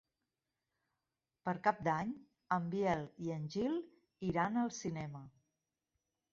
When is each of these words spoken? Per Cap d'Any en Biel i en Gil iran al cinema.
Per 1.49 1.53
Cap 1.67 1.83
d'Any 1.89 2.15
en 2.57 2.67
Biel 2.73 3.05
i 3.27 3.31
en 3.37 3.47
Gil 3.59 3.79
iran 4.33 4.61
al 4.67 4.77
cinema. 4.83 5.25